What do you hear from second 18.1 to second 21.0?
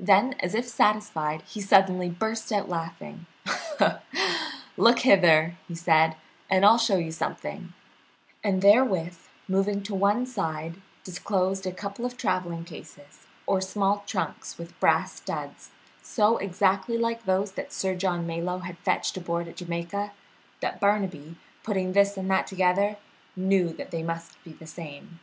Malyoe had fetched aboard at Jamaica that